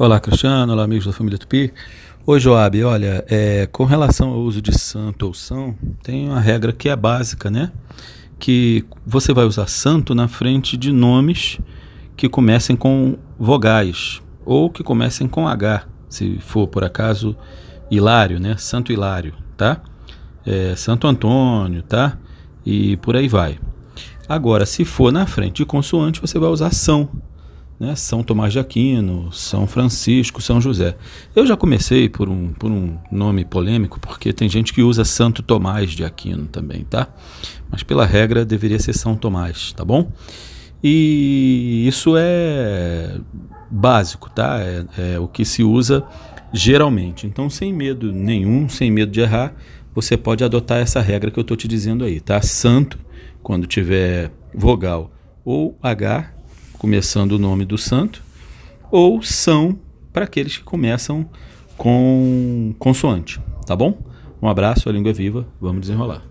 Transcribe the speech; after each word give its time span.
Olá, 0.00 0.20
Cristiano. 0.20 0.72
Olá, 0.72 0.84
amigos 0.84 1.06
da 1.06 1.12
família 1.12 1.36
Tupi. 1.36 1.74
Oi, 2.24 2.38
Joab. 2.38 2.84
Olha, 2.84 3.24
é, 3.28 3.66
com 3.66 3.84
relação 3.84 4.28
ao 4.28 4.38
uso 4.38 4.62
de 4.62 4.78
santo 4.78 5.26
ou 5.26 5.34
são, 5.34 5.74
tem 6.04 6.28
uma 6.28 6.38
regra 6.38 6.72
que 6.72 6.88
é 6.88 6.94
básica, 6.94 7.50
né? 7.50 7.72
Que 8.38 8.84
você 9.04 9.34
vai 9.34 9.44
usar 9.44 9.66
santo 9.66 10.14
na 10.14 10.28
frente 10.28 10.76
de 10.76 10.92
nomes 10.92 11.58
que 12.16 12.28
comecem 12.28 12.76
com 12.76 13.18
vogais 13.36 14.22
ou 14.46 14.70
que 14.70 14.84
comecem 14.84 15.26
com 15.26 15.48
H, 15.48 15.88
se 16.08 16.38
for 16.38 16.68
por 16.68 16.84
acaso 16.84 17.36
Hilário, 17.90 18.38
né? 18.38 18.56
Santo 18.56 18.92
Hilário, 18.92 19.34
tá? 19.56 19.82
É, 20.46 20.76
Santo 20.76 21.08
Antônio, 21.08 21.82
tá? 21.82 22.16
E 22.64 22.96
por 22.98 23.16
aí 23.16 23.26
vai. 23.26 23.58
Agora, 24.28 24.64
se 24.64 24.84
for 24.84 25.10
na 25.12 25.26
frente 25.26 25.56
de 25.56 25.64
consoante, 25.64 26.20
você 26.20 26.38
vai 26.38 26.50
usar 26.50 26.72
são 26.72 27.10
né? 27.78 27.94
São 27.94 28.22
Tomás 28.22 28.52
de 28.52 28.58
Aquino, 28.58 29.32
São 29.32 29.66
Francisco, 29.66 30.42
São 30.42 30.60
José. 30.60 30.96
Eu 31.34 31.46
já 31.46 31.56
comecei 31.56 32.08
por 32.08 32.28
um, 32.28 32.52
por 32.52 32.70
um 32.70 32.98
nome 33.10 33.44
polêmico, 33.44 34.00
porque 34.00 34.32
tem 34.32 34.48
gente 34.48 34.72
que 34.72 34.82
usa 34.82 35.04
Santo 35.04 35.42
Tomás 35.42 35.90
de 35.92 36.04
Aquino 36.04 36.46
também, 36.46 36.84
tá? 36.84 37.08
Mas 37.70 37.82
pela 37.82 38.04
regra 38.04 38.44
deveria 38.44 38.78
ser 38.78 38.92
São 38.92 39.14
Tomás, 39.14 39.72
tá 39.72 39.84
bom? 39.84 40.10
E 40.82 41.84
isso 41.86 42.14
é 42.16 43.18
básico, 43.70 44.30
tá? 44.30 44.60
É, 44.60 45.14
é 45.14 45.18
o 45.18 45.28
que 45.28 45.44
se 45.44 45.62
usa 45.62 46.04
geralmente. 46.52 47.26
Então, 47.26 47.50
sem 47.50 47.72
medo 47.72 48.12
nenhum, 48.12 48.68
sem 48.68 48.90
medo 48.90 49.12
de 49.12 49.20
errar, 49.20 49.54
você 49.94 50.16
pode 50.16 50.44
adotar 50.44 50.78
essa 50.78 51.00
regra 51.00 51.30
que 51.30 51.38
eu 51.38 51.42
estou 51.42 51.56
te 51.56 51.66
dizendo 51.66 52.04
aí, 52.04 52.20
tá? 52.20 52.40
Santo, 52.40 52.98
quando 53.42 53.66
tiver 53.66 54.30
vogal 54.54 55.10
ou 55.44 55.76
H, 55.82 56.37
começando 56.78 57.32
o 57.32 57.38
nome 57.38 57.64
do 57.64 57.76
santo, 57.76 58.22
ou 58.90 59.22
são 59.22 59.78
para 60.12 60.24
aqueles 60.24 60.56
que 60.56 60.64
começam 60.64 61.28
com 61.76 62.74
consoante, 62.78 63.40
tá 63.66 63.76
bom? 63.76 63.98
Um 64.40 64.48
abraço, 64.48 64.88
a 64.88 64.92
língua 64.92 65.10
é 65.10 65.14
viva, 65.14 65.46
vamos 65.60 65.82
desenrolar. 65.82 66.22